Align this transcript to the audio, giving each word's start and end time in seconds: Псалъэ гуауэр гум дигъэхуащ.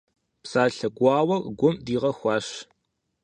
Псалъэ 0.41 0.87
гуауэр 0.97 1.41
гум 1.57 1.75
дигъэхуащ. 1.85 2.47